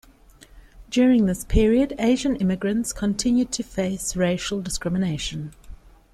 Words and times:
During 0.89 1.27
this 1.27 1.43
period, 1.45 1.93
Asian 1.99 2.35
immigrants 2.37 2.91
continued 2.91 3.51
to 3.51 3.61
face 3.61 4.15
racial 4.15 4.59
discrimination. 4.59 5.53